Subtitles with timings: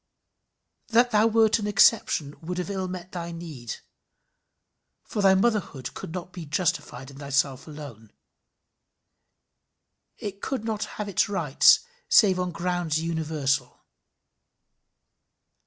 [0.87, 3.75] That thou wert an exception would have ill met thy need,
[5.03, 8.11] for thy motherhood could not be justified in thyself alone.
[10.17, 13.85] It could not have its rights save on grounds universal.